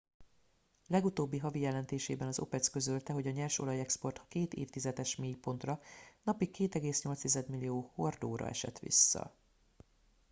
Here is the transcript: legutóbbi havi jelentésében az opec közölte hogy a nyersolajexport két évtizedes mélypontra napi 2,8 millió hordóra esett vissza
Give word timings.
legutóbbi 0.87 1.37
havi 1.37 1.59
jelentésében 1.59 2.27
az 2.27 2.39
opec 2.39 2.67
közölte 2.67 3.13
hogy 3.13 3.27
a 3.27 3.31
nyersolajexport 3.31 4.25
két 4.27 4.53
évtizedes 4.53 5.15
mélypontra 5.15 5.79
napi 6.23 6.49
2,8 6.53 7.45
millió 7.47 7.91
hordóra 7.93 8.47
esett 8.47 8.79
vissza 8.79 9.35